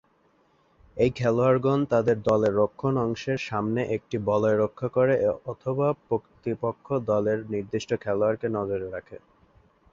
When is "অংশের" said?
2.97-3.39